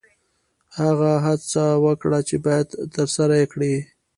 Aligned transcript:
هغه 0.79 1.11
څه 1.49 1.63
وکړه 1.85 2.19
چې 2.27 2.35
باید 2.45 2.67
ترسره 2.95 3.33
یې 3.41 3.47
کړې. 3.53 3.75